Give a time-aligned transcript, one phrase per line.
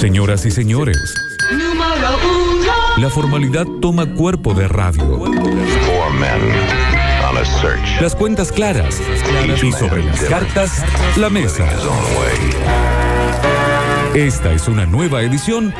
[0.00, 0.96] Señoras y señores,
[2.98, 5.24] la formalidad toma cuerpo de radio.
[8.00, 9.00] Las cuentas claras
[9.60, 10.84] y sobre las cartas,
[11.16, 11.66] la mesa.
[14.14, 15.74] Esta es una nueva edición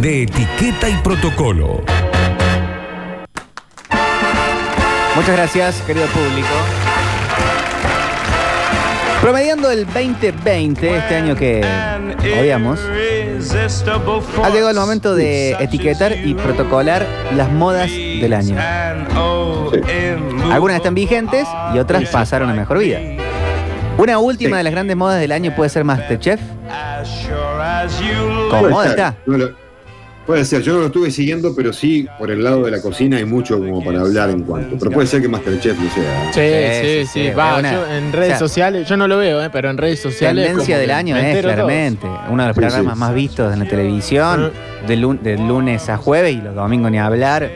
[0.00, 1.82] de Etiqueta y Protocolo.
[5.16, 6.46] Muchas gracias, querido público.
[9.20, 12.80] Promediando el 2020, este año que odiamos,
[14.42, 18.56] ha llegado el momento de etiquetar y protocolar las modas del año.
[20.52, 23.00] Algunas están vigentes y otras pasaron a mejor vida.
[23.98, 26.40] Una última de las grandes modas del año puede ser Masterchef.
[28.50, 29.16] Ser, está.
[30.26, 32.70] No lo- puede ser, yo no lo estuve siguiendo, pero sí, por el lado de
[32.72, 34.76] la cocina hay mucho como para hablar en cuanto.
[34.78, 36.32] Pero puede ser que Masterchef no sea.
[36.32, 37.28] Sí, Sí, sí, sí, sí.
[37.28, 39.78] sí, Va, yo en redes o sea, sociales, yo no lo veo, eh, pero en
[39.78, 40.46] redes sociales.
[40.46, 43.00] Tendencia del año es claramente uno de los programas sí.
[43.00, 44.52] más vistos en la televisión,
[44.86, 47.50] de, lu- de lunes a jueves y los domingos ni hablar.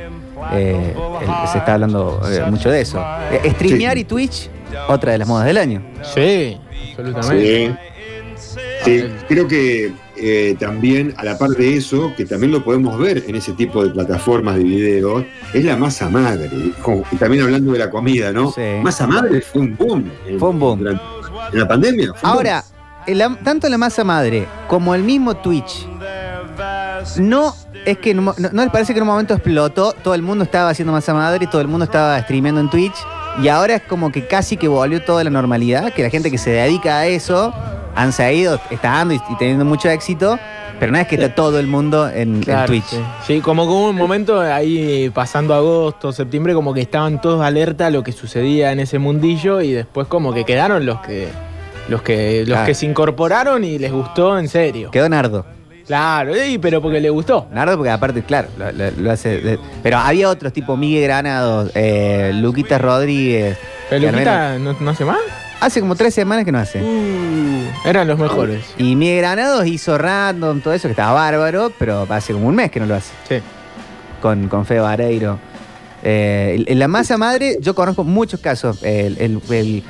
[0.54, 2.98] eh, el- se está hablando eh, mucho de eso.
[3.30, 4.00] Eh, streamear Sí.
[4.00, 4.48] y Twitch,
[4.88, 5.82] otra de las modas del año.
[6.14, 6.56] Sí,
[6.90, 7.74] absolutamente.
[8.36, 8.60] Sí.
[8.84, 13.24] Sí, creo que eh, también, a la par de eso, que también lo podemos ver
[13.26, 16.50] en ese tipo de plataformas de videos, es la masa madre.
[17.12, 18.50] Y también hablando de la comida, ¿no?
[18.52, 18.60] Sí.
[18.82, 20.10] Masa madre fue un boom.
[20.26, 20.78] en- Fue un boom.
[20.80, 21.02] durante-
[21.52, 22.12] en la pandemia.
[22.14, 22.64] fue un Ahora,
[23.06, 25.86] el- tanto la masa madre como el mismo Twitch,
[27.18, 27.54] no
[27.86, 30.68] es que no, ¿no les parece que en un momento explotó, todo el mundo estaba
[30.70, 32.94] haciendo masa madre y todo el mundo estaba streameando en Twitch
[33.42, 36.38] y ahora es como que casi que volvió toda la normalidad, que la gente que
[36.38, 37.52] se dedica a eso
[37.94, 40.38] han seguido, está dando y, y teniendo mucho éxito,
[40.78, 42.84] pero no es que está todo el mundo en, Twitch.
[42.86, 43.00] Sí.
[43.26, 47.86] Sí, como que hubo un momento ahí pasando agosto, septiembre, como que estaban todos alerta
[47.86, 51.28] a lo que sucedía en ese mundillo y después como que quedaron los que
[51.88, 52.66] los que los Claro.
[52.66, 54.90] que se incorporaron y les gustó en serio.
[54.90, 55.44] Quedó Nardo.
[55.90, 57.48] Claro, sí, pero porque le gustó.
[57.52, 59.40] Nardo, porque aparte, claro, lo, lo- lo hace.
[59.40, 63.58] de- pero había otros tipo Miguel Granados, eh, Luquita Rodríguez.
[63.88, 65.18] Pero que al Luquita no, no hace más.
[65.58, 66.80] Hace como tres semanas que no hace.
[66.80, 68.64] Uh, eran los mejores.
[68.78, 72.70] Y Miguel Granados hizo random, todo eso, que estaba bárbaro, pero hace como un mes
[72.70, 73.12] que no lo hace.
[73.28, 73.40] Sí.
[74.22, 75.40] Con, con Feo Vareiro.
[76.02, 78.82] Eh, la masa madre, yo conozco muchos casos.
[78.82, 79.82] El, el-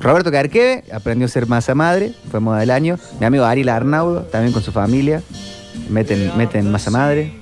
[0.00, 2.98] Roberto Carqueve aprendió a ser masa madre, fue moda del año.
[3.20, 5.22] Mi amigo Ariel Arnaudo, también con su familia,
[5.90, 7.32] meten, meten masa madre.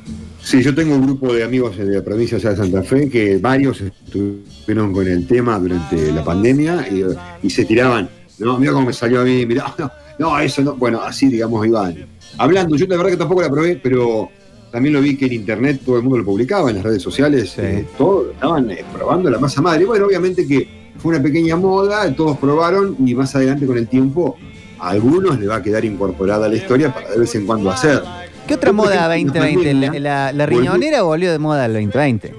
[0.43, 3.81] Sí, yo tengo un grupo de amigos de la provincia de Santa Fe que varios
[3.81, 7.05] estuvieron con el tema durante la pandemia y,
[7.47, 8.09] y se tiraban.
[8.39, 10.75] No, mira cómo me salió a mí, mirá, no, no, eso no.
[10.75, 11.95] Bueno, así digamos iban
[12.39, 12.75] hablando.
[12.77, 14.31] Yo la verdad que tampoco la probé, pero
[14.73, 17.51] también lo vi que en internet todo el mundo lo publicaba, en las redes sociales,
[17.51, 17.61] Sí.
[17.63, 19.85] eh, todos estaban eh, probando la masa madre.
[19.85, 20.67] Bueno, obviamente que
[20.99, 24.37] fue una pequeña moda, todos probaron y más adelante con el tiempo
[24.81, 27.71] a algunos le va a quedar incorporada a la historia para de vez en cuando
[27.71, 28.03] hacer.
[28.49, 30.01] ¿Qué otra moda ejemplo, 2020?
[30.01, 32.35] La, la- la riñonera volvió de moda el 2020.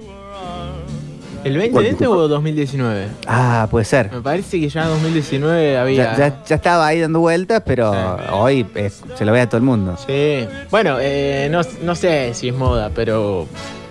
[1.43, 3.07] ¿El 2020 o 2019?
[3.27, 4.11] Ah, puede ser.
[4.11, 6.03] Me parece que ya en 2019 había.
[6.13, 8.23] Ya, ya- ya estaba ahí dando vueltas, pero Sí.
[8.31, 9.97] hoy es- se lo ve a todo el mundo.
[10.07, 10.47] Sí.
[10.71, 13.47] Bueno, eh, no, no sé si es moda, pero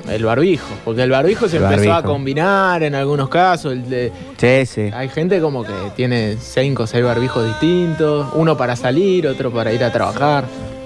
[0.08, 0.66] el barbijo.
[0.84, 3.72] Porque el barbijo se El empezó a combinar en algunos casos.
[3.74, 4.90] el de- Sí, sí.
[4.94, 8.28] hay gente como que tiene cinco o seis barbijos distintos.
[8.34, 10.44] Uno para salir, otro para ir a trabajar.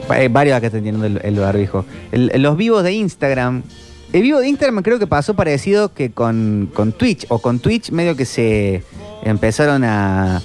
[0.09, 1.85] Hay varios acá están teniendo el, el barbijo.
[2.13, 3.63] El- los vivos de Instagram.
[4.13, 7.27] El vivo de Instagram creo que pasó parecido que con, con Twitch.
[7.29, 8.83] O con Twitch medio que se
[9.25, 10.41] empezaron a,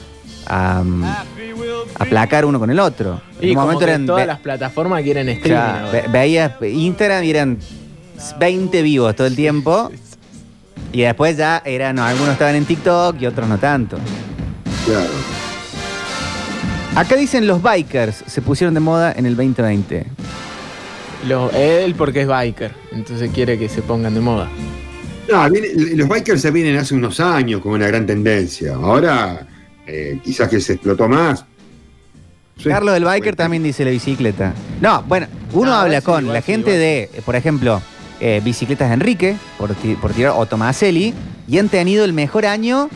[0.47, 3.21] a, um, a placar uno con el otro.
[3.39, 5.55] En Y un como momento que eran todas las plataformas quieren o streaming.
[5.61, 5.91] sea, ahora.
[5.91, 7.57] ve- veías Instagram y eran
[8.39, 9.91] 20 vivos todo el tiempo.
[10.91, 13.97] Y después ya eran, no, algunos estaban en TikTok y otros no tanto.
[14.85, 15.09] Claro.
[16.95, 20.05] Acá dicen los bikers se pusieron de moda en el 2020.
[21.27, 24.49] Lo- él porque es biker, entonces quiere que se pongan de moda.
[25.31, 28.73] No, viene- los bikers se vienen hace unos años con una gran tendencia.
[28.75, 29.47] Ahora,
[29.85, 31.45] eh, quizás que se explotó más.
[32.57, 32.69] Sí.
[32.69, 34.53] Carlos del Biker también dice la bicicleta.
[34.81, 36.79] No, bueno, uno No, habla sí, con igual, la sí, gente igual.
[37.15, 37.81] de, por ejemplo,
[38.19, 41.13] eh, Bicicletas de Enrique, por, por tirar, o Tomaselli,
[41.47, 42.89] y han tenido el mejor año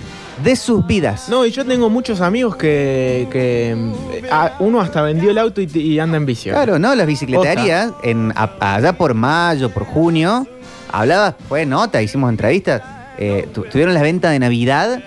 [0.43, 1.29] de sus vidas.
[1.29, 5.61] No, y yo tengo muchos amigos que, que, eh, ah, uno hasta vendió el auto
[5.61, 6.49] y, y anda en bici.
[6.49, 6.93] Claro, ¿no?
[6.95, 10.45] Las bicicleterías, en, a- allá por mayo, por junio,
[10.91, 12.81] hablaba, fue nota, hicimos entrevistas,
[13.17, 15.01] eh, tu- tuvieron las ventas de Navidad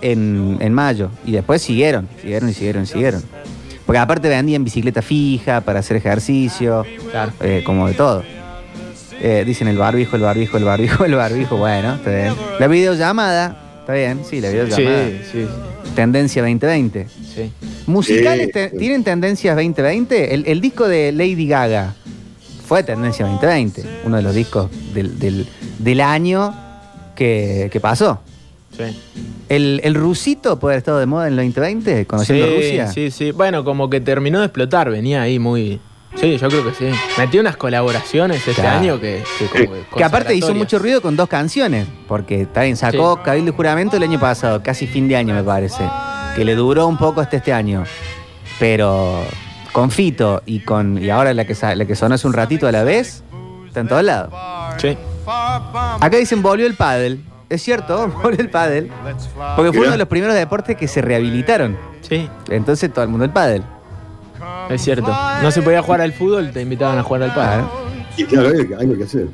[0.00, 3.22] en, en mayo, y después siguieron, siguieron y siguieron y siguieron.
[3.84, 7.32] Porque aparte vendían bicicleta fija para hacer ejercicio, Claro.
[7.40, 8.22] eh, como de todo.
[9.20, 12.34] Eh, dicen el barbijo, el barbijo, el barbijo, el barbijo, bueno, está bien.
[12.60, 13.56] La videollamada,
[13.88, 15.08] está bien, sí, la videollamada.
[15.32, 15.46] sí,
[15.94, 17.06] Tendencia 2020.
[17.34, 17.50] sí.
[17.86, 18.52] ¿Musicales Sí.
[18.52, 20.34] te- tienen tendencias 2020?
[20.34, 21.94] El, el disco de Lady Gaga
[22.66, 25.46] fue tendencia 2020, uno de los discos del, del-
[25.78, 26.54] del año
[27.16, 28.20] que, que pasó.
[28.76, 28.94] Sí.
[29.48, 32.86] ¿El, ¿El rusito puede haber estado de moda en el 2020, conociendo sí, Rusia?
[32.92, 33.30] Sí, sí.
[33.30, 35.80] Bueno, como que terminó de explotar, venía ahí muy.
[36.14, 36.90] Sí, yo creo que sí.
[37.18, 38.78] Metió unas colaboraciones este Claro.
[38.80, 39.22] año que.
[39.52, 43.20] Que, como Que aparte hizo mucho ruido con dos canciones, porque también sacó Sí.
[43.24, 45.84] Cabildo y Juramento el año pasado, casi fin de año me parece,
[46.34, 47.84] que le duró un poco hasta este año,
[48.58, 49.22] pero
[49.72, 52.72] con Fito y con y ahora la que, la que sonó hace un ratito a
[52.72, 53.22] la vez,
[53.66, 54.32] está en todos lados.
[54.78, 54.96] Sí.
[56.00, 58.90] Acá dicen volvió el pádel, es cierto, volvió el pádel,
[59.56, 63.24] porque fue uno de los primeros deportes que se rehabilitaron, Sí, entonces todo el mundo
[63.26, 63.62] el pádel.
[64.70, 65.16] Es cierto.
[65.42, 67.64] No se podía jugar al fútbol, te invitaban a jugar al pádel.
[68.16, 69.26] Y claro, hay algo que hacer.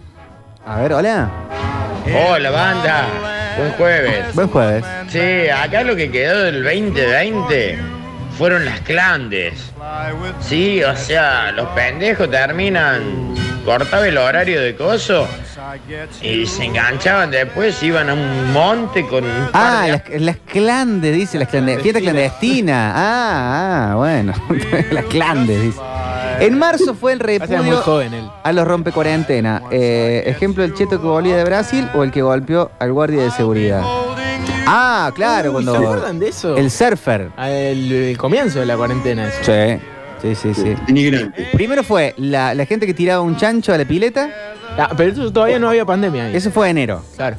[0.66, 1.30] A ver, hola,
[2.28, 3.06] Hola banda,
[3.56, 4.34] buen jueves.
[4.34, 4.84] buen jueves.
[5.08, 7.78] Sí, acá lo que quedó del 2020
[8.36, 9.72] fueron las clandes.
[10.40, 13.34] Sí, o sea, los pendejos terminan,
[13.64, 15.26] cortaba el horario de coso
[16.22, 21.38] y se enganchaban después, iban a un monte con un Ah, las, las clandes, dice,
[21.38, 22.92] las clandes, fiesta clandestina.
[22.94, 24.32] Ah, ah, bueno.
[24.90, 25.80] las clandes, dice.
[26.40, 28.28] En marzo fue el repudio joven él.
[28.42, 29.62] a los rompecuarentena.
[29.70, 33.30] Eh, ejemplo, el cheto que volvía de Brasil o el que golpeó al guardia de
[33.30, 33.82] seguridad.
[34.66, 35.86] Ah, claro, Uy, ¿Se cuando.
[35.88, 36.56] acuerdan de eso?
[36.56, 37.28] El surfer.
[37.36, 39.28] Ah, El, el comienzo de la cuarentena.
[39.28, 39.44] Eso.
[39.44, 39.80] Sí,
[40.24, 40.74] sí, sí, sí.
[40.88, 41.48] Inmigrante.
[41.52, 44.30] Primero fue la, la gente que tiraba un chancho a la pileta.
[44.78, 46.36] Ah, pero eso todavía no había pandemia ahí.
[46.36, 47.02] Eso fue enero.
[47.16, 47.36] Claro.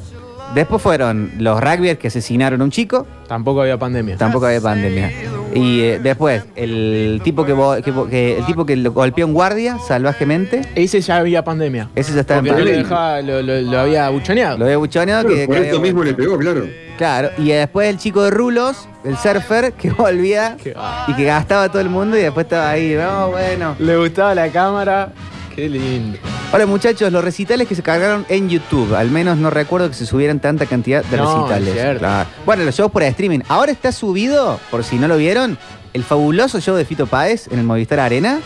[0.54, 3.06] Después fueron los rugbyers que asesinaron a un chico.
[3.26, 4.16] Tampoco había pandemia.
[4.16, 5.10] Tampoco había pandemia.
[5.54, 9.26] Y eh, después, el tipo que, vo- que vo- que- el tipo que lo golpeó
[9.26, 11.88] un guardia salvajemente, Ese ya había pandemia.
[11.94, 12.88] ese ya estaba en Porque no le pandemia.
[12.88, 14.58] dejaba, lo, lo- lo había buchoneado.
[14.58, 16.66] Lo había buchoneado Claro, que, por que esto había- mismo le pegó, claro.
[16.98, 21.04] Claro, y después el chico de rulos, el surfer, que volvía Qué va.
[21.08, 23.76] y que gastaba a todo el mundo y después estaba ahí, no, bueno.
[23.78, 25.12] Le gustaba la cámara.
[25.56, 26.18] Qué lindo.
[26.52, 30.04] Hola muchachos, los recitales que se cargaron en YouTube, al menos no recuerdo que se
[30.04, 31.68] subieran tanta cantidad de No, recitales.
[31.68, 31.98] es cierto.
[32.00, 32.28] Claro.
[32.44, 33.40] Bueno, los shows por streaming.
[33.48, 35.56] Ahora está subido, por si no lo vieron,
[35.94, 38.38] el fabuloso show de Fito Páez en el Movistar Arena.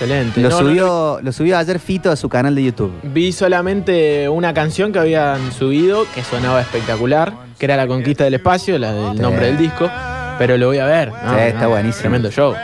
[0.00, 0.40] Excelente.
[0.40, 2.92] Lo, No, no, subió, lo subió ayer Fito a su canal de YouTube.
[3.02, 8.34] Vi solamente una canción que habían subido que sonaba espectacular, que era La Conquista del
[8.34, 9.22] Espacio, la del Sí.
[9.22, 9.90] nombre del disco.
[10.38, 11.08] Pero lo voy a ver.
[11.10, 11.34] ¿no?
[11.34, 12.00] Sí, está buenísimo.
[12.02, 12.54] Tremendo show.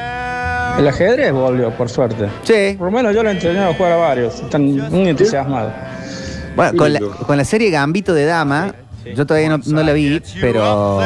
[0.79, 2.29] El ajedrez volvió, por suerte.
[2.43, 4.41] Sí, Por lo menos yo lo he enseñado a jugar a varios.
[4.41, 5.73] Están muy entusiasmados.
[6.57, 8.75] bueno, con la, con la serie Gambito de Dama,
[9.15, 11.01] yo todavía no, no la vi, pero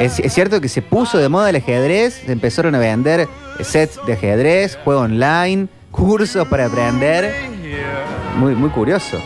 [0.00, 3.28] es, es cierto que se puso de moda el ajedrez, se empezaron a vender
[3.60, 7.32] sets de ajedrez, juego online, cursos para aprender.
[8.36, 9.18] Muy, muy curioso.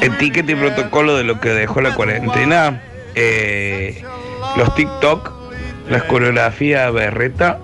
[0.00, 2.80] etiqueta y protocolo de lo que dejó la cuarentena,
[3.14, 4.02] eh,
[4.56, 5.32] los TikTok,
[5.90, 7.58] las coreografías berreta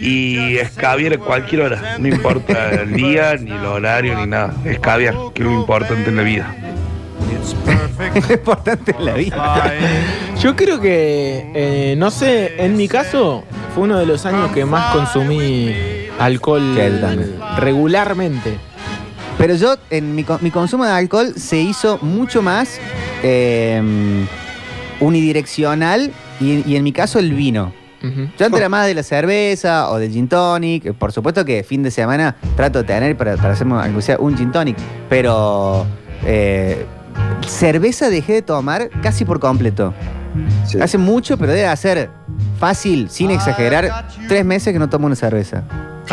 [0.00, 5.14] y escabiar a cualquier hora, no importa el día, ni el horario, ni nada, escabiar,
[5.34, 6.54] que es lo importante en la vida.
[8.14, 9.72] Es importante en la vida.
[10.40, 13.44] Yo creo que, eh, no sé, en mi caso
[13.74, 15.74] fue uno de los años que más consumí
[16.18, 16.76] alcohol
[17.58, 18.56] regularmente.
[19.36, 22.80] Pero yo, en mi, mi consumo de alcohol se hizo mucho más
[23.22, 23.80] eh,
[24.98, 27.72] unidireccional y, y en mi caso el vino.
[28.00, 30.92] Yo antes era más de la cerveza o del gin tonic.
[30.94, 34.36] Por supuesto que fin de semana trato de tener para, para hacerme aunque sea un
[34.36, 34.76] gin tonic.
[35.08, 35.86] Pero
[36.24, 36.86] eh,
[37.46, 39.94] cerveza dejé de tomar casi por completo.
[40.66, 40.78] Sí.
[40.80, 42.10] Hace mucho, pero debe hacer
[42.58, 45.64] fácil, sin exagerar, tres meses que no tomo una cerveza.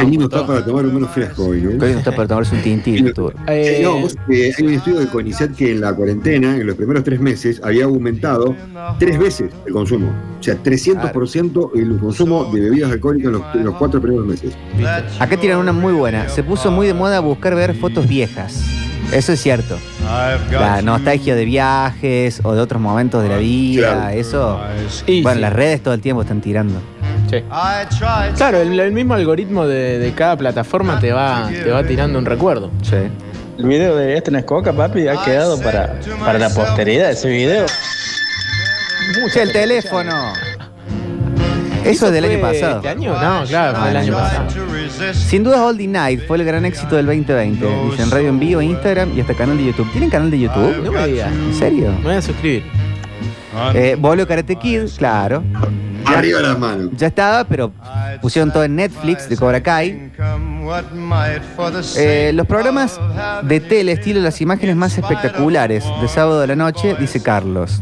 [0.04, 1.70] Lindo está para tomar un menos fresco hoy, ¿no?
[1.72, 3.08] Hoy no está para tomarse un tintín.
[3.08, 3.14] Eh,
[3.48, 6.75] Eh, no, vos, eh, hay un estudio de CONICET que en la cuarentena, en los
[6.75, 8.56] primeros tres meses, había aumentado
[9.00, 10.12] tres veces el consumo.
[10.40, 14.54] O sea, 300% el consumo de bebidas alcohólicas en los, en los cuatro primeros meses.
[15.20, 16.30] Acá tiran una muy buena.
[16.30, 18.64] Se puso muy de moda buscar ver fotos viejas.
[19.12, 19.78] Eso es cierto.
[20.52, 24.10] La nostalgia de viajes o de otros momentos de la vida, Claro.
[24.18, 24.60] eso.
[25.24, 26.80] Bueno, las redes todo el tiempo están tirando.
[27.29, 27.44] Sí.
[28.36, 32.25] Claro, el, el mismo algoritmo de, de cada plataforma te va, te va tirando un
[32.25, 32.72] recuerdo.
[32.82, 32.96] Sí.
[33.58, 37.65] El video de este Nescoca, papi, ha quedado para, para la posteridad ese video.
[39.32, 40.34] Che, el teléfono.
[41.86, 42.77] Eso es del año pasado.
[42.77, 43.13] ¿Este año?
[43.13, 44.46] No, claro, fue el año pasado.
[45.13, 47.65] Sin duda, Oldie Night fue el gran éxito del 2020.
[47.91, 49.91] Dicen radio en vivo, Instagram y hasta canal de YouTube.
[49.91, 50.84] ¿Tienen canal de YouTube?
[50.84, 51.32] No me digas.
[51.32, 51.91] ¿En serio?
[52.00, 52.63] Me voy a suscribir.
[53.74, 55.44] Eh, Volio Karate Kid, claro.
[56.06, 56.90] Arriba las manos.
[56.98, 57.72] Ya estaba, pero
[58.22, 60.12] pusieron todo en Netflix de Cobra Kai.
[61.98, 63.00] Eh, los programas
[63.44, 67.82] de tele estilo las imágenes más espectaculares de sábado de la noche, dice Carlos.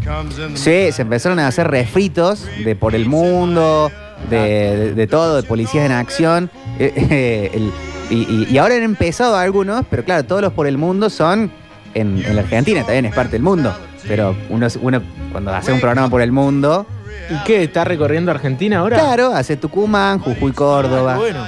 [0.56, 3.92] Sí, se empezaron a hacer refritos de por el mundo,
[4.30, 4.38] de,
[4.78, 6.50] de- de todo, de policías en acción.
[6.80, 7.72] Eh, eh, el-
[8.10, 11.52] y, y- y ahora han empezado algunos, pero claro, todos los por el mundo son
[11.94, 13.74] en, en la Argentina, también es parte del mundo.
[14.08, 15.02] Pero uno, uno
[15.32, 16.86] cuando hace un programa por el mundo,
[17.30, 17.64] ¿Y qué?
[17.64, 18.98] ¿Está recorriendo Argentina ahora?
[18.98, 21.16] claro, hace Tucumán, Jujuy, Córdoba.
[21.16, 21.48] Ah, bueno.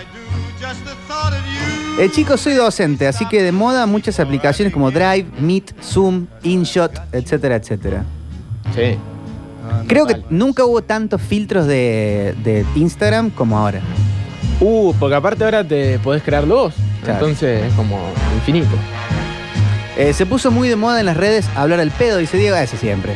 [1.99, 6.91] Eh, chicos, soy docente, así que de moda muchas aplicaciones como Drive, Meet, Zoom, InShot,
[7.13, 8.03] etcétera, etcétera.
[8.73, 8.97] Sí.
[9.87, 13.81] Creo que nunca hubo tantos filtros de, de Instagram como ahora.
[14.59, 16.73] Uh, porque aparte ahora te podés crear vos.
[17.03, 17.19] Claro.
[17.25, 17.99] Entonces es como
[18.35, 18.75] infinito.
[19.97, 22.77] Eh, se puso muy de moda en las redes hablar al pedo, dice Diego, ese
[22.77, 23.13] siempre.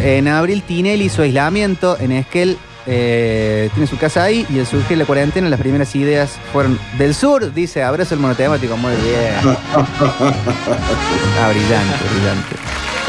[0.00, 4.98] En abril Tinelli hizo aislamiento, en Esquel eh, tiene su casa ahí y al surgir
[4.98, 9.34] la cuarentena las primeras ideas fueron del sur, dice, abrazo el monotemático, muy bien.
[11.40, 12.56] Ah, brillante, brillante.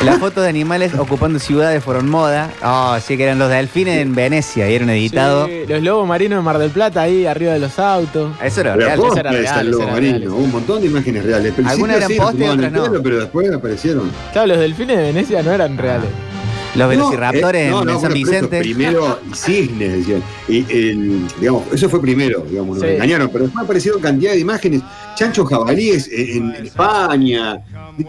[0.04, 2.50] Las fotos de animales ocupando ciudades fueron moda.
[2.62, 5.48] Oh, sí que eran los delfines en Venecia y eran editados.
[5.48, 8.32] Sí, los lobos marinos de Mar del Plata ahí arriba de los autos.
[8.44, 9.00] Eso era Pero real.
[9.18, 10.28] era eso era Marino, real.
[10.30, 11.54] hubo un montón de imágenes reales.
[11.58, 12.84] Al Algunas eran sí, tomaban otras el no.
[12.84, 14.12] pelo, Pero después aparecieron.
[14.34, 16.10] Claro, los delfines de Venecia no eran reales.
[16.76, 18.60] Los No, velociraptores eh, no, en no, San Vicente.
[18.60, 20.24] Primero, y cisnes, decían.
[20.48, 22.94] Y el, digamos, eso fue primero, digamos, nos Sí.
[22.96, 23.30] engañaron.
[23.30, 24.82] Pero después aparecieron cantidad de imágenes.
[25.16, 27.62] Chanchos jabalíes en, en España,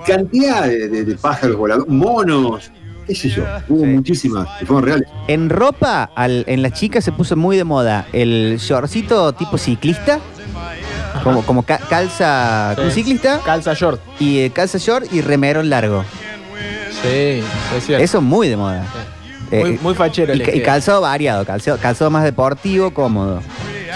[0.07, 2.71] cantidad de, de- de pájaros voladores, monos,
[3.07, 3.45] qué sé yo.
[3.69, 3.87] Hubo Sí.
[3.91, 5.09] muchísimas que fueron reales.
[5.29, 10.19] En ropa, al- en las chicas se puso muy de moda el shortcito tipo ciclista,
[11.23, 12.81] como, como ca- calza Sí.
[12.83, 14.01] un ciclista, Calza short.
[14.19, 16.05] y eh, calza short y remerón largo.
[17.03, 17.43] Sí,
[17.77, 18.05] es cierto.
[18.05, 18.85] Eso muy de moda.
[19.51, 23.41] Muy, Eh, muy fachero y, calzado variado, calzado, calzado más deportivo, cómodo.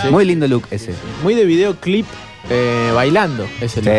[0.02, 0.08] Sí.
[0.10, 0.94] Muy lindo look ese.
[1.22, 2.06] Muy de videoclip
[2.48, 3.46] eh, bailando.
[3.60, 3.90] Es el Sí.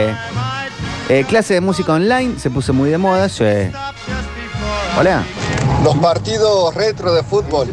[1.10, 3.28] Eh, clase de música online se puso muy de moda.
[3.28, 3.44] sí.
[4.98, 5.24] Hola.
[5.84, 7.68] Los partidos retro de fútbol.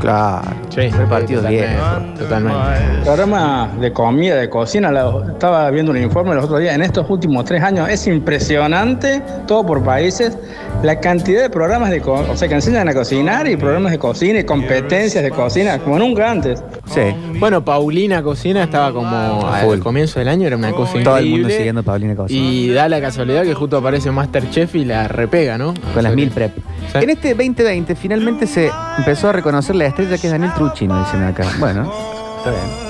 [0.00, 0.42] Claro.
[0.68, 2.18] Sí, partido totalmente, viejo.
[2.18, 2.58] Totalmente.
[3.04, 7.08] Programa de comida, de cocina, la- estaba viendo un informe los otros días, en estos
[7.08, 10.36] últimos tres años es impresionante, todo por países,
[10.82, 14.38] la cantidad de programas de o sea, que enseñan a cocinar y programas de cocina
[14.40, 16.62] y competencias de cocina, como nunca antes.
[16.86, 17.00] Sí.
[17.40, 21.38] Bueno, Paulina Cocina estaba como al comienzo del año, era una cosa Todo el mundo
[21.38, 21.56] increíble.
[21.56, 22.40] siguiendo a Paulina Cocina.
[22.48, 25.74] Y da la casualidad que justo aparece Masterchef y la repega, ¿no?
[25.94, 26.52] Con las mil prep.
[26.92, 26.98] Sí.
[26.98, 31.22] En este 2020 finalmente se empezó a reconocer la estrella que es Daniel Truchino, dicen
[31.24, 31.44] acá.
[31.58, 31.92] Bueno,
[32.38, 32.86] está bien.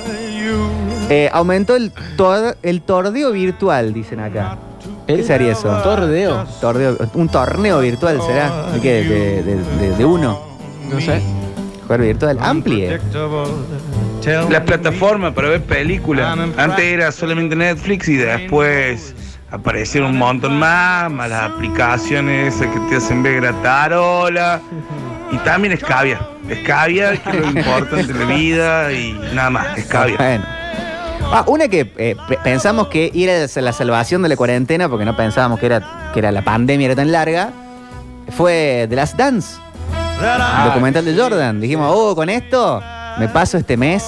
[1.08, 4.58] Eh, aumentó el, tor- el tordeo virtual, dicen acá.
[5.06, 5.68] ¿Qué sería eso?
[5.82, 6.44] Tordeo.
[6.60, 8.70] Tordeo- un torneo virtual será.
[8.72, 9.02] ¿De qué?
[9.04, 10.40] De, de- de- de uno.
[10.90, 11.22] No sé.
[11.84, 12.38] Jugar virtual.
[12.40, 12.98] Amplie.
[14.50, 16.36] La plataforma para ver películas.
[16.56, 19.14] Antes era solamente Netflix y después
[19.56, 24.60] aparecieron un montón más, más las aplicaciones esas que te hacen ver gratarola.
[25.32, 26.20] Y también escabia.
[26.48, 30.16] Escabia, que es lo importante de la vida y nada más, escabia.
[30.16, 30.44] Bueno.
[31.32, 35.16] Ah, una que eh, pe- pensamos que era la salvación de la cuarentena, porque no
[35.16, 37.50] pensábamos que era, que era la pandemia era tan larga,
[38.28, 39.56] fue The Last Dance,
[40.20, 41.60] el documental de Jordan.
[41.60, 42.80] Dijimos, oh, con esto
[43.18, 44.04] me paso este mes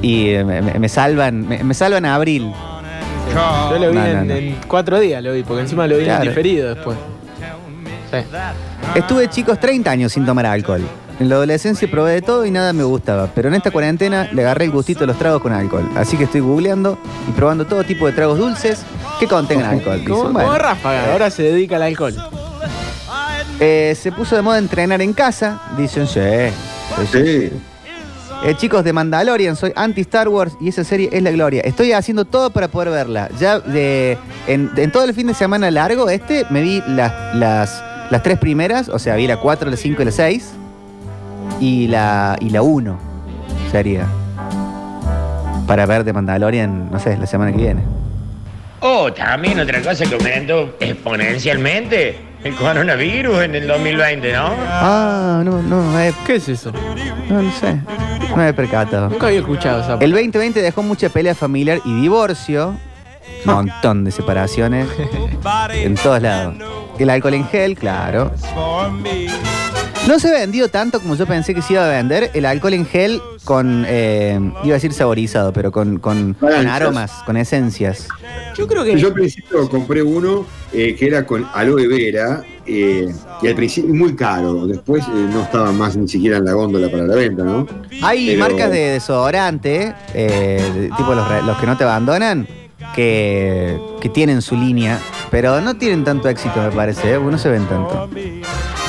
[0.00, 2.50] y eh, me, me- me salvan, me, me salvan a abril.
[3.70, 4.34] Yo lo vi No, no, en, no.
[4.34, 6.22] en cuatro días, lo vi, porque encima lo vi Claro.
[6.22, 6.96] en diferido después.
[8.10, 8.18] Sí.
[8.94, 10.80] Estuve, chicos, 30 años sin tomar alcohol.
[11.18, 14.42] En la adolescencia probé de todo y nada me gustaba, pero en esta cuarentena le
[14.42, 15.88] agarré el gustito a los tragos con alcohol.
[15.96, 18.82] Así que estoy googleando y probando todo tipo de tragos dulces
[19.18, 19.98] que contengan alcohol.
[20.00, 20.46] Dicen, Como, bueno.
[20.48, 22.14] como Ráfaga, ahora se dedica al alcohol.
[23.60, 26.20] Eh, se puso de moda entrenar en casa, dicen, sí.
[26.20, 27.48] sí, sí.
[27.48, 27.52] Sí.
[28.44, 31.62] Eh, chicos de Mandalorian, soy anti Star Wars y esa serie es la gloria.
[31.62, 33.28] Estoy haciendo todo para poder verla.
[33.40, 37.82] Ya de, en, en todo el fin de semana largo este me vi las, las,
[38.10, 40.52] las tres primeras, o sea, vi la 4, la 5 y la 6
[41.60, 42.98] y la, y la 1
[43.72, 44.06] sería.
[45.66, 47.82] Para ver de Mandalorian, no sé, la semana que viene.
[48.80, 54.50] Oh, también otra cosa que aumentó exponencialmente el coronavirus en el 2020, ¿no?
[54.68, 56.72] Ah, no, no, me he- ¿Qué es eso?
[57.28, 57.76] no, no sé.
[58.30, 59.08] No me he percatado.
[59.10, 62.76] Nunca había escuchado esa El 2020 dejó mucha pelea familiar y divorcio.
[63.44, 64.88] Un montón de separaciones
[65.72, 66.54] en todos lados.
[66.98, 68.32] El alcohol en gel, claro.
[70.06, 72.30] No se ha vendido tanto como yo pensé que se iba a vender.
[72.34, 76.36] El alcohol en gel con, eh, iba a decir saborizado, pero con, con,
[76.68, 78.06] aromas, con esencias.
[78.56, 78.96] Yo creo que.
[78.98, 80.46] Yo al principio compré uno
[80.76, 83.08] eh, que era con aloe vera, eh,
[83.42, 86.90] y al principio muy caro, después eh, no estaba más ni siquiera en la góndola
[86.90, 87.66] para la venta, ¿no?
[88.02, 92.46] Hay Pero- marcas de desodorante, eh, de- tipo los, los que no te abandonan,
[92.94, 94.98] que, que tienen su línea,
[95.30, 97.18] pero no tienen tanto éxito, me parece, ¿eh?
[97.20, 98.08] no se ven tanto.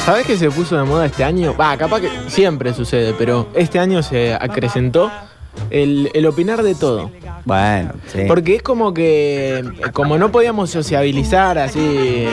[0.06, 1.54] ¿Sabés que se puso de moda este año?
[1.60, 5.12] Va, capaz que siempre sucede, pero este año se acrecentó
[5.70, 7.12] el, el opinar de todo.
[7.46, 8.22] Bueno, sí.
[8.28, 12.28] Porque es como que, como no podíamos sociabilizar así eh,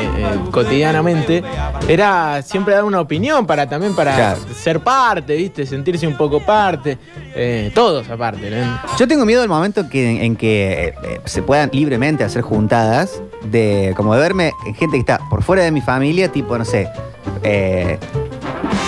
[0.51, 1.43] cotidianamente,
[1.89, 4.41] era siempre dar una opinión para también para Claro.
[4.57, 5.67] ser parte, ¿viste?
[5.67, 6.99] Sentirse un poco parte.
[7.37, 8.81] eh, todos aparte, ¿no?
[8.99, 13.93] Yo tengo miedo del momento que, en que eh, se puedan libremente hacer juntadas, de
[13.97, 16.89] como de verme en gente que está por fuera de mi familia, tipo, no sé,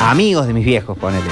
[0.02, 1.24] amigos de mis viejos, ponele.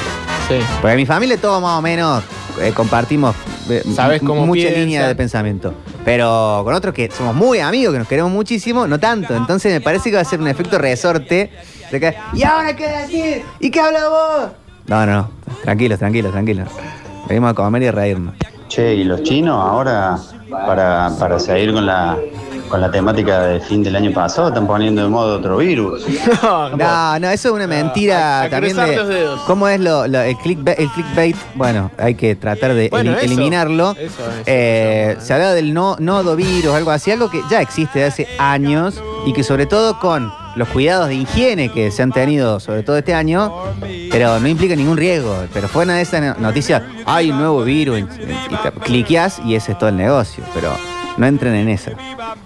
[0.49, 0.57] Sí.
[0.81, 2.23] Porque mi familia todos más o menos
[2.61, 3.35] eh, compartimos
[3.69, 4.81] eh, Sabes cómo mucha piensan.
[4.85, 5.75] línea de pensamiento.
[6.05, 9.35] Pero con otros que somos muy amigos, que nos queremos muchísimo, no tanto.
[9.35, 11.51] Entonces me parece que va a ser un efecto resorte.
[11.91, 13.43] de que, ¿Y ahora qué decir?
[13.61, 14.51] ¿Y qué habla vos?
[14.87, 15.31] No, no, no.
[15.63, 16.69] Tranquilos, tranquilos, tranquilos.
[17.29, 18.35] Venimos a comer y a reírnos.
[18.69, 20.19] Che, y los chinos ahora,
[20.51, 22.19] para, para seguir con la,
[22.69, 26.05] con la temática del fin del año pasado, están poniendo de moda otro virus.
[26.77, 29.41] No, no, eso es una mentira a- a también de los dedos.
[29.47, 31.37] cómo es lo, lo- el, clickbait, el clickbait.
[31.55, 33.91] Bueno, hay que tratar de Bueno, eli- eso, eliminarlo.
[33.93, 35.27] eso, eso, Eh, eso.
[35.27, 39.33] se habla del no, nodovirus, algo así, algo que ya existe de hace años y
[39.33, 43.13] que sobre todo con los cuidados de higiene que se han tenido, sobre todo este
[43.15, 43.53] año,
[44.11, 45.35] pero no implica ningún riesgo.
[45.53, 48.05] Pero fue una de esas no- noticias, hay un nuevo virus, y
[48.57, 50.45] te cliqueas y ese es todo el negocio.
[50.55, 50.71] Pero
[51.17, 51.93] no entren en esa.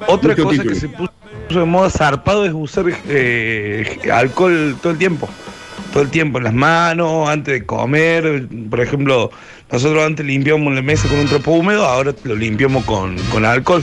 [0.07, 0.75] Otra Mucho cosa título.
[0.75, 1.11] que se puso
[1.49, 5.29] de moda zarpado es usar eh, alcohol todo el tiempo.
[5.93, 8.47] Todo el tiempo, en las manos, antes de comer.
[8.69, 9.31] Por ejemplo,
[9.73, 13.83] nosotros antes limpiamos la mesa con un trapo húmedo, ahora lo limpiamos con, con alcohol.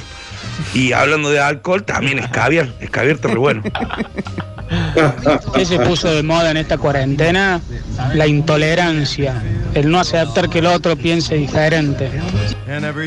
[0.74, 2.70] Y hablando de alcohol, también escabiar.
[2.80, 3.64] Escabiar está re bueno.
[5.54, 7.62] ¿Qué se puso de moda en esta cuarentena?
[8.14, 9.42] La intolerancia,
[9.74, 12.10] el no aceptar que el otro piense diferente.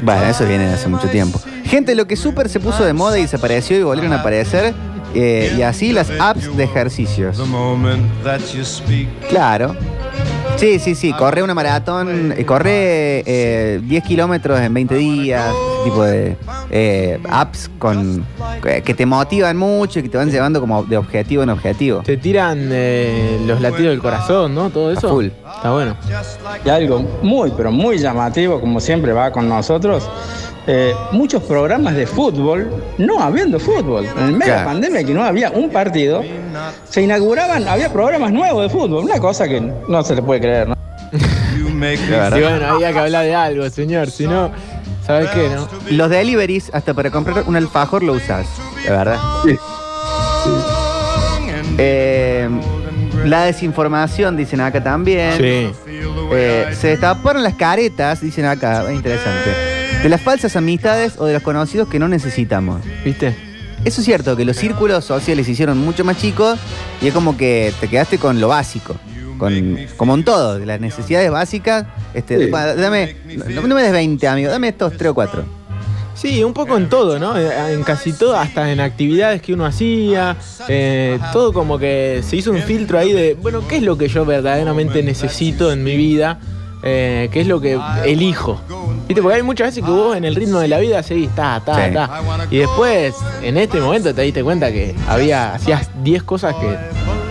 [0.02, 1.40] Bueno, eso viene de hace mucho tiempo.
[1.68, 4.75] Gente, lo que súper se puso de moda y desapareció y volvieron a aparecer,
[5.14, 7.37] eh, y así las apps de ejercicios.
[9.28, 9.76] Claro.
[10.56, 15.84] Sí, sí, sí, corre una maratón, eh, corre eh, 10 kilómetros en 20 días, ese
[15.84, 16.37] tipo de
[16.70, 18.25] eh, apps con
[18.60, 22.00] que- que te motivan mucho y que te van llevando como de objetivo en objetivo.
[22.00, 24.71] Te tiran eh, los latidos del corazón, ¿no?
[24.71, 25.06] Todo eso.
[25.06, 25.26] A full.
[25.26, 25.97] Está bueno.
[26.64, 30.10] Y algo muy, pero muy llamativo, como siempre va con nosotros,
[30.71, 34.04] eh, muchos programas de fútbol, no habiendo fútbol.
[34.04, 36.23] En el medio de la pandemia, que no había un partido,
[36.85, 39.04] se inauguraban, había programas nuevos de fútbol.
[39.04, 40.75] Una cosa que no se le puede creer, ¿no?
[41.78, 44.11] Bueno, había que hablar de algo, señor.
[44.11, 44.50] Si no,
[45.07, 45.69] ¿sabes qué, no?
[45.91, 48.47] Los deliveries, hasta para comprar un alfajor lo usas,
[48.85, 49.19] de verdad.
[49.45, 49.57] Sí.
[51.78, 52.49] Eh,
[53.25, 55.37] la desinformación, dicen acá también.
[55.37, 55.73] Sí.
[56.33, 59.68] Eh, se destaparon las caretas, dicen acá, es interesante,
[60.02, 62.80] de las falsas amistades o de los conocidos que no necesitamos.
[63.04, 63.34] ¿Viste?
[63.84, 66.58] Eso es cierto, que los círculos sociales se hicieron mucho más chicos
[67.00, 68.97] y es como que te quedaste con lo básico.
[69.39, 71.87] Con, como en todo, de las necesidades básicas.
[72.13, 72.50] Este, Sí.
[72.50, 73.17] dame,
[73.54, 75.45] no, no me des 20 amigos, dame estos 3 o 4.
[76.17, 77.39] Sí, un poco en todo, ¿no?
[77.39, 82.34] Eh, En casi todo, hasta en actividades que uno hacía, eh, todo como que se
[82.37, 85.97] hizo un filtro ahí de, bueno, ¿qué es lo que yo verdaderamente necesito en mi
[85.97, 86.41] vida?
[86.90, 88.60] Eh, ¿Qué es lo que elijo?
[89.06, 89.20] ¿Viste?
[89.22, 91.86] Porque hay muchas veces que vos en el ritmo de la vida seguís, ta, ta,
[91.86, 91.92] Sí.
[91.94, 92.10] ta.
[92.50, 96.76] Y después, en este momento te diste cuenta que había, hacías 10 cosas que,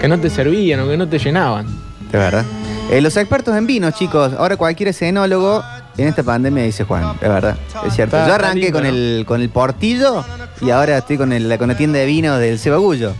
[0.01, 1.65] que no te servían o que no te llenaban.
[2.11, 2.45] De verdad.
[2.91, 4.33] Eh, los expertos en vinos, chicos.
[4.37, 5.63] Ahora cualquier escenólogo
[5.97, 7.15] en esta pandemia dice Juan.
[7.21, 7.57] Es verdad.
[7.85, 8.15] Es cierto.
[8.17, 8.89] Está- Yo arranqué lindo, con, ¿no?
[8.89, 10.23] el, con el portillo
[10.61, 13.13] y ahora estoy con, el, con la tienda de vino del Cebagullo.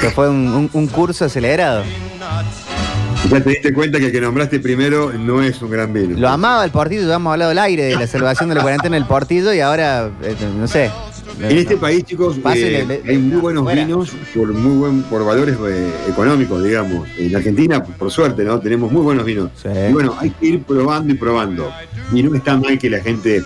[0.00, 1.82] Que fue un, un- un curso acelerado.
[3.26, 6.18] Ya te diste cuenta que el que nombraste primero no es un gran vino.
[6.18, 8.96] Lo amaba el portillo, ya hemos hablado al aire de la salvación de la cuarentena
[8.96, 10.90] del portillo y ahora, eh, no sé.
[11.40, 13.84] En este país, chicos, eh, hay muy buenos fuera.
[13.84, 17.06] vinos por muy buen, por valores eh, económicos, digamos.
[17.18, 18.58] En Argentina, por suerte, ¿no?
[18.60, 19.50] Tenemos muy buenos vinos.
[19.62, 19.68] Sí.
[19.90, 21.70] Y bueno, hay que ir probando y probando.
[22.12, 23.42] Y no está mal que la gente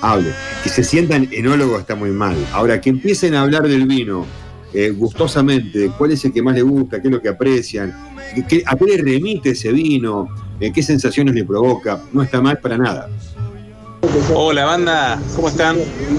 [0.00, 0.30] hable.
[0.62, 2.36] Que se sientan enólogos está muy mal.
[2.52, 4.24] Ahora, que empiecen a hablar del vino
[4.72, 7.94] eh, gustosamente, de cuál es el que más le gusta, qué es lo que aprecian,
[8.48, 10.28] qué- a qué le remite ese vino,
[10.60, 13.08] eh, qué sensaciones le provoca, no está mal para nada.
[14.34, 15.76] Hola banda, ¿cómo están?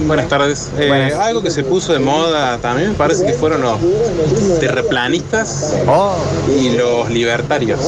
[0.07, 0.69] Buenas tardes.
[0.77, 1.13] Eh, Buenas.
[1.13, 3.79] Algo que se puso de moda también me parece que fueron los
[4.59, 6.15] terraplanistas Oh,
[6.59, 7.79] y los libertarios.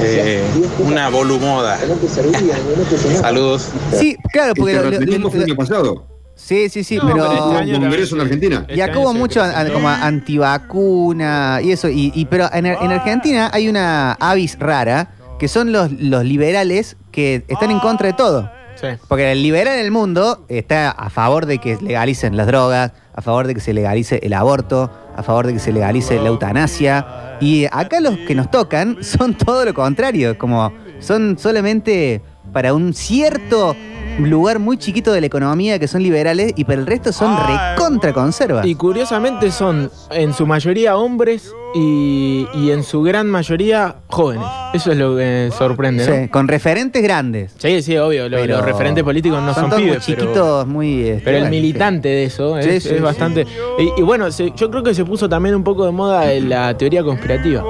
[0.00, 0.42] Eh,
[0.78, 1.78] una volumoda.
[3.20, 3.68] Saludos.
[3.98, 6.06] sí, claro, ¿El porque lo- lo- lo- fue el año pasado?
[6.42, 7.16] Sí, sí, sí, No, pero.
[7.28, 8.66] pero este año Congreso en Argentina.
[8.68, 11.88] Y acá hubo mucho a- como antivacuna y eso.
[11.88, 16.96] Y, y- pero en, en Argentina hay una avis rara que son los, los liberales
[17.12, 18.50] que están en contra de todo.
[18.80, 18.88] Sí.
[19.08, 23.20] Porque el liberal en el mundo está a favor de que legalicen las drogas, a
[23.22, 27.36] favor de que se legalice el aborto, a favor de que se legalice la eutanasia.
[27.40, 32.22] Y acá los que nos tocan son todo lo contrario, como son solamente
[32.52, 33.76] para un cierto
[34.18, 38.12] lugar muy chiquito de la economía que son liberales y para el resto son recontra
[38.12, 38.66] conserva.
[38.66, 44.46] Y curiosamente son en su mayoría hombres y, y en su gran mayoría jóvenes.
[44.74, 46.14] Eso es lo que sorprende, ¿no?
[46.22, 47.54] Sí, con referentes grandes.
[47.58, 48.28] Sí, sí, obvio.
[48.28, 49.96] lo- Pero los referentes políticos no son, todos pibes.
[49.98, 51.08] muy pero- chiquitos, muy...
[51.08, 53.00] este, Pero el militante de eso es, Sí, sí, es sí.
[53.02, 53.46] bastante.
[53.78, 56.48] Y, y bueno, se- yo creo que se puso también un poco de moda en
[56.48, 57.62] la teoría conspirativa.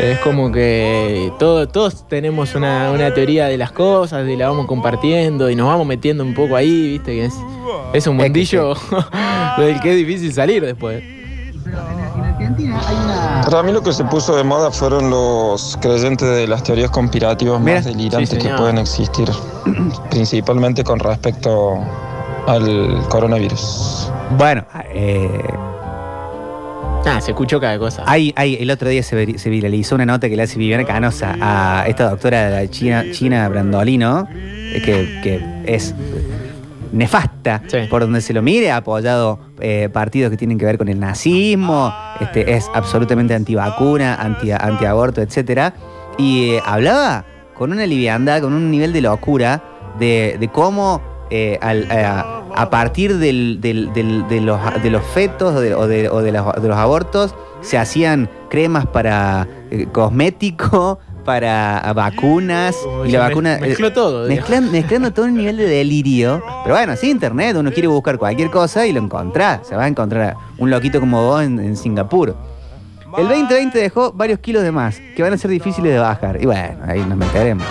[0.00, 4.66] Es como que todo- todos tenemos una, una teoría de las cosas, y la vamos
[4.66, 7.34] compartiendo y nos vamos metiendo un poco ahí, viste, que es,
[7.94, 8.74] es un mundillo
[9.58, 11.02] del que es difícil salir después.
[13.44, 17.60] Para mí lo que se puso de moda fueron los creyentes de las teorías conspirativas
[17.60, 17.76] Mira.
[17.76, 19.28] más delirantes Sí, que pueden existir,
[20.10, 21.78] principalmente con respecto
[22.46, 24.10] al coronavirus.
[24.36, 25.28] Bueno, eh,
[27.08, 28.02] Ah, se escuchó cada cosa.
[28.04, 31.36] hay, hay, el otro día se, se viralizó una nota que le hace Viviana Canosa
[31.40, 35.94] a esta doctora de la China, China Brandolino, eh, que, que es
[36.92, 40.88] nefasta por donde se lo mire, ha apoyado eh, partidos que tienen que ver con
[40.88, 45.74] el nazismo, este, es absolutamente antivacuna, anti, antiaborto, etcétera.
[46.18, 47.24] Y eh, hablaba
[47.54, 49.62] con una liviandad, con un nivel de locura,
[49.98, 51.00] de, cómo
[51.30, 51.86] eh, al-
[52.54, 59.86] a, partir del- de, los, fetos o de los abortos se hacían cremas para eh,
[59.90, 62.74] cosmético, para vacunas.
[63.04, 63.58] y la vacuna.
[63.58, 64.48] mez- mezcló eh, todo, digamos.
[64.50, 66.42] mezclan- mezclando todo un nivel de delirio.
[66.64, 69.60] Pero bueno, sí, internet, uno quiere buscar cualquier cosa y lo encontrá.
[69.64, 72.34] Se va a encontrar un loquito como vos en, en Singapur.
[73.18, 76.38] El 2020 dejó varios kilos de más, que van a ser difíciles de bajar.
[76.40, 77.66] Y bueno, ahí nos meteremos.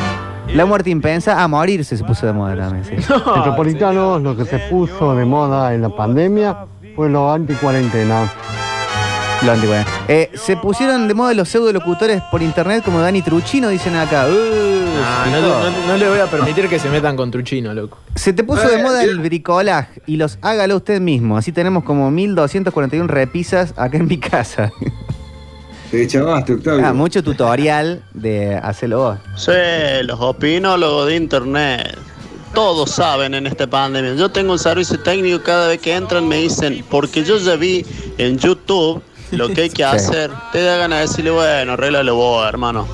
[0.53, 2.93] La muerte impensa, a morirse se puso de moda también, sí.
[3.35, 6.57] Metropolitanos, lo que se puso de moda en la pandemia
[6.95, 8.31] fue lo anti-cuarentena.
[9.53, 9.99] Anticuarentenio.
[10.07, 14.27] Eh, se pusieron de moda los pseudolocutores por internet como Dani Truchino, dicen acá.
[14.27, 17.97] Uh, Ah, no, no- no le voy a permitir que se metan con Truchino, loco.
[18.15, 21.37] Se te puso de moda el bricolage y los hágalo usted mismo.
[21.37, 24.71] Así tenemos como 1241 repisas acá en mi casa.
[25.91, 26.85] Te chavaste, Octavio.
[26.87, 29.17] Ah, mucho tutorial de hacerlo vos.
[29.37, 29.51] Sí,
[30.03, 31.97] los opinólogos de internet.
[32.53, 34.15] Todos saben en esta pandemia.
[34.15, 37.85] Yo tengo un servicio técnico, cada vez que entran me dicen, porque yo ya vi
[38.17, 39.01] en YouTube
[39.31, 39.83] lo que hay que Sí.
[39.83, 40.31] hacer.
[40.51, 42.87] Te da ganas de decirle, bueno, arréglalo vos, hermano.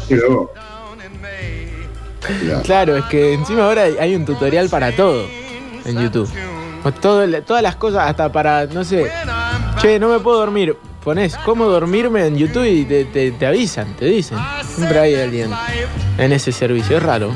[2.63, 5.26] Claro, es que encima ahora hay- un tutorial para todo
[5.86, 6.30] en YouTube.
[7.02, 9.12] Todo- todas las cosas, hasta para, no sé,
[9.82, 10.78] che, no me puedo dormir.
[11.04, 14.38] Pones cómo dormirme en YouTube y te, te- te avisan, te dicen.
[14.76, 15.50] Siempre hay alguien
[16.20, 17.34] en ese servicio, es raro.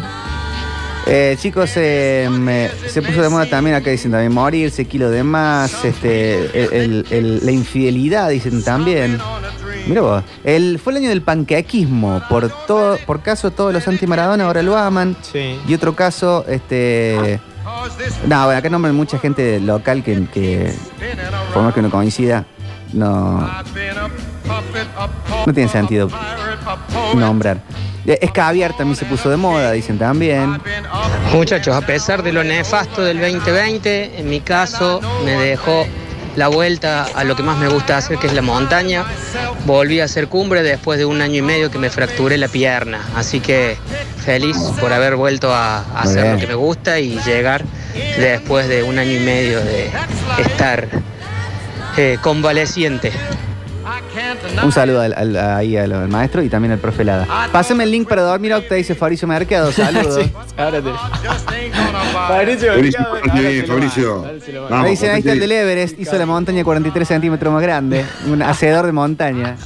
[1.08, 5.24] Eh, chicos, eh, me- se puso de moda también acá dicen también morirse, kilo de
[5.24, 9.20] más, este, el- el- el- la infidelidad dicen también.
[9.88, 12.24] Mira vos, el, fue el año del panquequismo.
[12.28, 15.16] Por todo, por caso todos los anti-Maradona ahora lo aman.
[15.32, 15.60] Sí.
[15.68, 17.40] Y otro caso, este.
[18.28, 20.72] No, bueno, acá nombran mucha gente local que, que
[21.54, 22.46] por más que uno coincida,
[22.94, 23.48] no.
[25.46, 26.10] No tiene sentido
[27.16, 27.62] nombrar.
[28.06, 30.62] Eh, Escabiar también se puso de moda, dicen también.
[31.32, 35.86] Muchachos, a pesar de lo nefasto del 2020, en mi caso me dejó
[36.36, 39.06] la vuelta a lo que más me gusta hacer, que es la montaña.
[39.66, 43.00] Volví a hacer cumbre después de un año y medio que me fracturé la pierna.
[43.16, 43.78] Así que
[44.24, 46.34] feliz por haber vuelto a, hacer bien.
[46.34, 47.64] lo que me gusta y llegar
[48.18, 49.90] después de un año y medio de
[50.40, 50.88] estar
[51.98, 53.12] eh, convaleciente.
[54.64, 57.28] Un saludo al, al- ahí al, al maestro y también al profe Lada.
[57.52, 59.72] Pásame el link para dormir, Octa, dice Fabricio Mercado.
[59.72, 60.16] Saludos.
[60.26, 60.92] Sí, ahora te-
[62.28, 64.26] Fabricio, Fabricio, Fabricio.
[64.70, 68.06] Me dicen, ahí está el del Everest, hizo la montaña 43 centímetros más grande.
[68.28, 69.56] Un hacedor de montaña.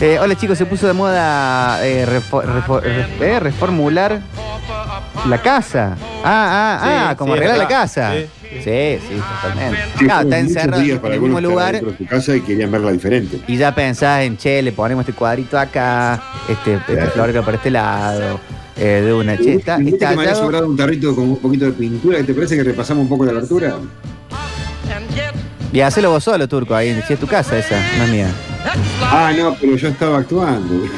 [0.00, 4.20] Eh, hola chicos, se puso de moda eh, refo- refo- re- eh, reformular
[5.28, 5.96] la casa.
[6.24, 8.12] Ah, ah, ah, Sí, como sí, arreglar la casa.
[8.62, 9.78] Sí, sí, totalmente.
[9.98, 12.70] Sí, Claro, está encerrado días en para el mismo lugar de tu casa y querían
[12.70, 13.40] verla diferente.
[13.46, 17.10] y ya pensás en, che, le ponemos este cuadrito acá, este, este Claro.
[17.12, 18.40] florero para este lado,
[18.76, 21.30] eh, de una che, está, ¿Y viste está que me había sobrado un tarrito con
[21.30, 22.22] un poquito de pintura?
[22.22, 23.76] ¿Te parece que repasamos un poco la abertura?
[25.72, 28.28] Y hacelo vos solo, turco, ahí, si es tu casa esa, no es mía.
[29.02, 30.74] Ah, no, pero yo estaba actuando.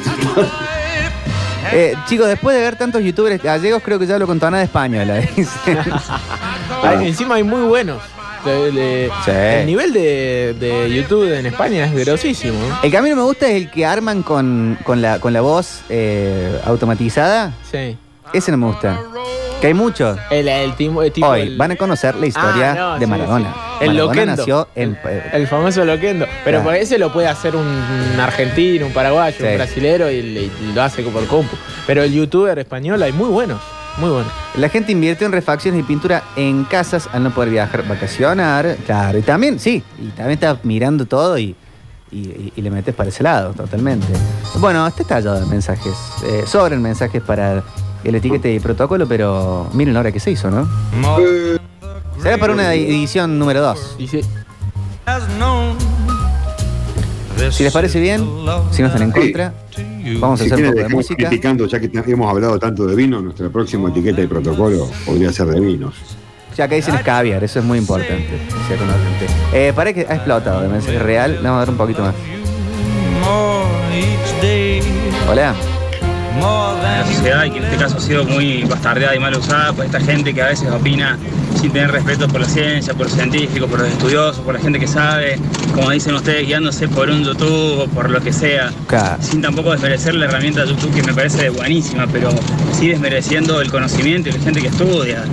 [1.73, 5.15] Eh, chicos, después de ver tantos youtubers gallegos, creo que ya lo contaron de española.
[5.15, 5.47] dicen.
[6.83, 8.01] Ay, encima hay muy buenos.
[8.45, 9.31] De- de- Sí.
[9.31, 12.57] El nivel de, de YouTube en España es grosísimo.
[12.81, 15.33] El que a mí no me gusta es el que arman con, con la, con
[15.33, 17.53] la voz eh, automatizada.
[17.69, 17.97] Sí.
[18.33, 18.99] Ese no me gusta.
[19.59, 20.17] Que hay muchos.
[20.29, 21.27] El, el timo- el tipo.
[21.27, 23.49] Hoy el- van a conocer la historia Ah, no, de Maradona.
[23.53, 23.59] sí.
[23.85, 24.35] El Maradona Loquendo.
[24.37, 24.97] nació en.
[25.05, 26.25] eh, El famoso Loquendo.
[26.45, 26.63] Pero Claro.
[26.63, 27.65] por ese lo puede hacer un,
[28.19, 29.45] argentino, un paraguayo, Sí.
[29.45, 31.55] un brasilero y, le- y lo hace por compu.
[31.87, 33.59] Pero el youtuber español hay muy buenos.
[33.99, 34.31] Muy buenos.
[34.55, 38.77] La gente invirtió en refacciones y pintura en casas al no poder viajar, vacacionar.
[38.85, 41.55] Claro, y también, sí, y también estás mirando todo y,
[42.11, 44.07] y- y- y le metes para ese lado, totalmente.
[44.59, 45.93] Bueno, está estallado de mensajes.
[46.25, 47.63] Eh, sobran mensajes para
[48.03, 50.69] el etiquete y protocolo, pero miren la hora que se hizo, ¿no?
[52.21, 53.95] Será para una edición número 2.
[53.97, 54.21] Y sí.
[57.51, 58.19] Si les parece bien,
[58.71, 59.53] si no están en contra,
[60.15, 61.27] vamos a Si hacer un poco de música.
[61.29, 65.47] criticando, ya que hemos hablado tanto de vino, nuestra próxima etiqueta y protocolo podría ser
[65.47, 65.95] de vinos.
[66.55, 68.39] Ya que dicen es caviar, eso es muy importante.
[69.53, 72.15] Eh, para que ha explotado de mensaje real, le vamos a dar un poquito más.
[75.29, 75.53] Hola.
[76.81, 79.85] la sociedad y que en este caso ha sido muy bastardeada y mal usada por
[79.85, 81.17] esta gente que a veces opina
[81.59, 84.79] sin tener respeto por la ciencia, por los científicos, por los estudiosos, por la gente
[84.79, 85.39] que sabe,
[85.73, 89.17] como dicen ustedes, guiándose por un YouTube o por lo que sea, Claro.
[89.21, 92.29] sin tampoco desmerecer la herramienta de YouTube que me parece buenísima, pero
[92.73, 95.23] sí desmereciendo el conocimiento y la gente que estudia.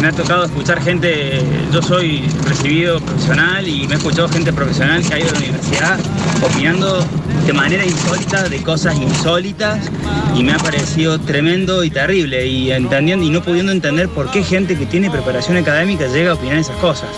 [0.00, 5.02] Me ha tocado escuchar gente, yo soy recibido profesional y me he escuchado gente profesional
[5.06, 5.98] que ha ido a la universidad
[6.42, 7.04] opinando
[7.46, 9.90] de manera insólita de cosas insólitas
[10.36, 14.42] y me ha parecido tremendo y terrible y entendiendo y no pudiendo entender por qué
[14.42, 17.08] gente que tiene preparación académica llega a opinar esas cosas.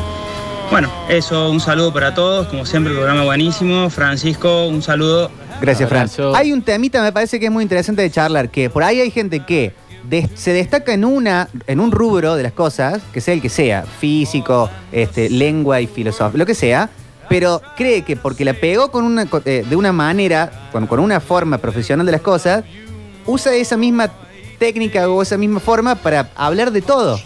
[0.71, 3.91] Bueno, eso, un saludo para todos, como siempre el programa buenísimo.
[3.91, 5.31] Francisco, un saludo.
[5.61, 6.09] Gracias, Fran.
[6.35, 9.11] Hay un temita, me parece que es muy interesante de charlar, que por ahí hay
[9.11, 9.75] gente que
[10.35, 13.83] se destaca en una, en un rubro de las cosas, que sea el que sea,
[13.83, 16.89] físico, este, lengua y filosofía, lo que sea,
[17.33, 21.19] pero cree que porque la pegó con una, eh, de una manera, con, con una
[21.19, 22.63] forma profesional de las cosas,
[23.25, 24.11] usa esa misma
[24.59, 27.19] técnica o esa misma forma para hablar de todo.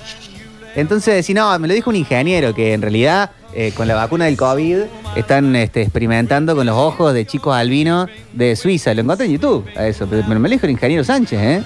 [0.77, 4.27] Entonces, si no, me lo dijo un ingeniero que en realidad eh, con la vacuna
[4.27, 4.83] del COVID
[5.17, 8.95] están este, experimentando con los ojos de chicos albinos de Suiza.
[8.95, 11.63] Lo encontré en YouTube a eso, pero me lo dijo el ingeniero Sánchez, ¿eh?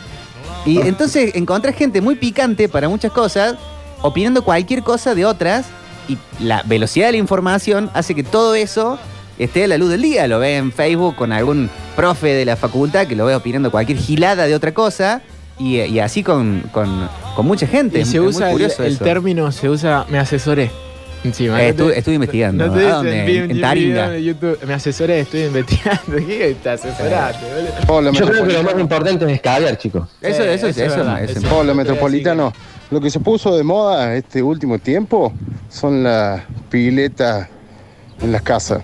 [0.65, 3.57] Y entonces encontré gente muy picante para muchas cosas,
[4.01, 5.67] opinando cualquier cosa de otras,
[6.13, 8.99] y la velocidad de la información hace que todo eso
[9.39, 10.27] esté a la luz del día.
[10.27, 13.99] Lo ve en Facebook con algún profe de la facultad que lo ve opinando cualquier
[13.99, 15.23] gilada de otra cosa,
[15.59, 17.99] y, y así con, con- con mucha gente.
[17.99, 19.05] Y Es se muy usa el, curioso el eso.
[19.05, 20.71] término, se usa me asesoré.
[21.23, 22.67] Encima, Eh, ¿no te- estuve- estuve investigando.
[22.67, 23.13] ¿No te ¿A dónde?
[23.13, 24.11] En- en video Taringa.
[24.67, 26.17] Me asesoré, estoy investigando.
[26.27, 27.45] ¿Qué te asesoraste,
[27.87, 28.13] boludo?
[28.13, 30.09] Yo creo que lo más importante es caviar, chicos.
[30.23, 31.39] Eso, eso, eso, eso, verdad, eso.
[31.41, 31.59] eso.
[31.59, 32.55] Hola, Metropolitano.
[32.91, 35.33] Lo que se puso de moda este último tiempo
[35.69, 37.49] son las piletas
[38.21, 38.83] en las casas.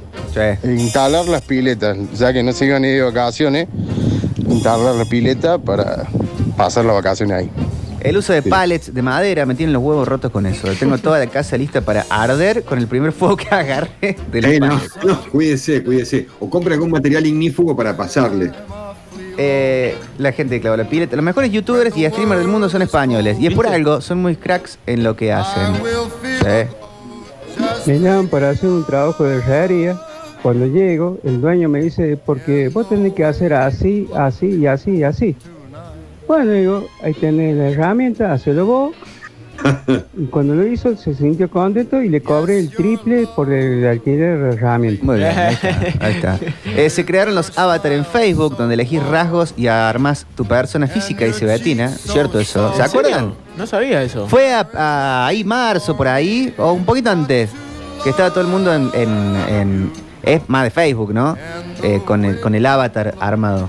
[0.62, 3.69] Instalar las piletas, ya que no se iban a ir de vacaciones,
[4.49, 6.07] instalar la pileta para
[6.57, 7.51] pasar las vacaciones ahí.
[8.01, 10.69] El uso de pallets de madera, me tienen los huevos rotos con eso.
[10.79, 14.51] Tengo toda la casa lista para arder con el primer fuego que agarre de los
[14.53, 16.29] Eh, no, no, cuídese, cuídese.
[16.38, 18.53] O compre algún material ignífugo para pasarle.
[19.38, 21.16] Eh, la gente que clavó la pileta.
[21.16, 23.38] Los mejores youtubers y streamers del mundo son españoles.
[23.38, 25.75] Y es por algo, son muy cracks en lo que hacen.
[26.40, 27.90] Sí.
[27.90, 29.96] Me llaman para hacer un trabajo de herrería.
[30.42, 34.90] Cuando llego, el dueño me dice, porque vos tenés que hacer así, así y así
[34.92, 35.37] y así.
[36.29, 38.94] Bueno, digo, ahí tenés la herramienta, hacelo vos.
[40.19, 44.38] Y cuando lo hizo, se sintió contento y le cobré el triple por el alquiler
[44.38, 45.05] de la herramienta.
[45.05, 45.79] Muy bien, ahí está.
[46.01, 46.38] ahí está.
[46.77, 51.25] Eh, se crearon los avatar en Facebook, donde elegís rasgos y armás tu persona física,
[51.25, 51.88] dice Betina.
[51.88, 52.73] ¿Cierto eso?
[52.75, 53.35] ¿Se acuerdan?
[53.57, 54.27] No sabía eso.
[54.27, 57.51] Fue a, a- ahí marzo, por ahí, o un poquito antes,
[58.05, 58.90] que estaba todo el mundo en...
[58.95, 59.92] en- en-
[60.23, 61.37] es más de Facebook, ¿no?
[61.85, 63.69] Eh, con, el, con el avatar armado.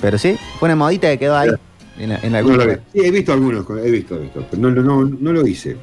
[0.00, 1.50] Pero sí, fue una modita que quedó ahí.
[1.98, 2.80] En, en No lugar.
[2.92, 5.76] Sí, he visto algunos, he visto, he visto, pero no, no, no, no lo hice.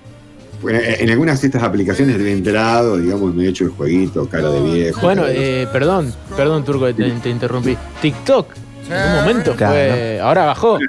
[0.65, 4.62] En algunas de estas aplicaciones de enterado, digamos, me he hecho el jueguito, cara de
[4.62, 5.02] viejo.
[5.02, 7.76] Bueno, eh, perdón, perdón, Turco, te, te interrumpí.
[8.02, 8.47] TikTok,
[8.89, 10.19] en un momento fue.
[10.21, 10.80] Ahora bajó.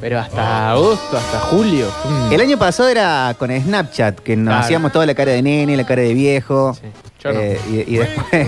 [0.00, 1.86] Pero hasta agosto, hasta julio.
[2.28, 4.60] mm, El año pasado era con Snapchat, que nos Claro.
[4.64, 6.76] hacíamos toda la cara de nene, la cara de viejo.
[7.24, 7.40] yo no.
[7.40, 8.46] Eh, y, y después.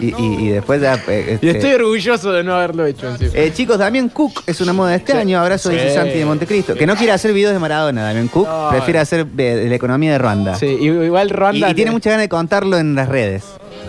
[0.00, 0.94] Y, y- y después ya.
[1.08, 3.30] eh, Y este, estoy orgulloso de no haberlo hecho encima.
[3.34, 5.18] eh, chicos, Damián Cook es una moda de este Sí.
[5.18, 5.38] año.
[5.40, 5.76] Abrazo, Sí.
[5.76, 6.74] dice Santi de Montecristo.
[6.74, 8.48] Que no quiere hacer videos de Maradona, Damián Cook.
[8.48, 8.68] No.
[8.70, 10.54] Prefiere hacer de, de la economía de Ruanda.
[10.56, 11.70] Sí, igual Y, Ruanda.
[11.70, 13.44] y tiene muchas ganas de contarlo en las redes.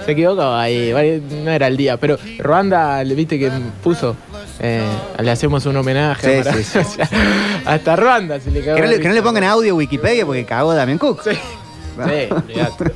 [0.05, 1.97] Se equivocó ahí, vale, no era el día.
[1.97, 3.51] Pero Ruanda, le viste que
[3.83, 4.15] puso
[4.63, 4.83] Eh,
[5.19, 6.43] le hacemos un homenaje.
[6.43, 6.77] Sí, sí, sí.
[6.79, 7.09] o sea,
[7.65, 8.75] hasta Ruanda se le cagó.
[8.75, 11.21] Que no, le, que no le pongan audio a Wikipedia porque cagó Damián Cook.
[11.23, 11.31] Sí,
[11.97, 12.91] olvidate.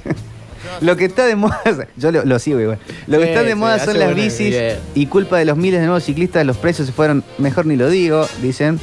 [0.82, 1.62] Lo que está de moda,
[1.98, 2.80] yo lo, lo sigo igual.
[3.08, 4.80] Lo que Sí, está de sí, moda son las bicis idea.
[4.94, 7.90] y culpa de los miles de nuevos ciclistas, los precios se fueron, mejor ni lo
[7.90, 8.80] digo, dicen.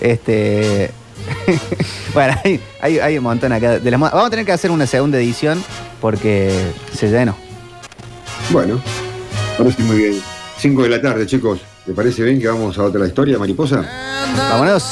[0.00, 0.90] Este.
[2.14, 4.12] bueno, hay, hay, hay un montón acá de las modas.
[4.14, 5.62] Vamos a tener que hacer una segunda edición
[6.00, 6.52] porque
[6.94, 7.36] se llenó.
[8.50, 8.80] Bueno,
[9.58, 10.20] parece muy bien.
[10.58, 11.60] 5 de la tarde, chicos.
[11.86, 13.84] ¿Le parece bien que vamos a otra historia, mariposa?
[14.50, 14.84] Vámonos.